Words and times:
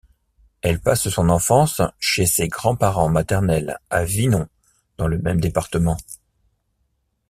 Elle 0.63 0.79
passe 0.79 1.09
son 1.09 1.29
enfance 1.29 1.79
chez 1.99 2.25
ses 2.25 2.47
grands-parents 2.47 3.07
maternels 3.07 3.77
à 3.91 4.03
Vinon 4.03 4.49
dans 4.97 5.05
le 5.07 5.19
même 5.19 5.39
département. 5.39 5.97